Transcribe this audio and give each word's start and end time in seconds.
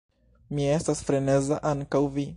Mi 0.59 0.65
estas 0.77 1.05
freneza; 1.11 1.63
ankaŭ 1.75 2.05
vi! 2.17 2.29